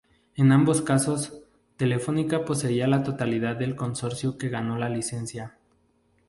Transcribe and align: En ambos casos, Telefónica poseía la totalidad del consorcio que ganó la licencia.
En 0.33 0.51
ambos 0.51 0.81
casos, 0.81 1.43
Telefónica 1.77 2.43
poseía 2.43 2.87
la 2.87 3.03
totalidad 3.03 3.55
del 3.57 3.75
consorcio 3.75 4.35
que 4.35 4.49
ganó 4.49 4.75
la 4.79 4.89
licencia. 4.89 5.59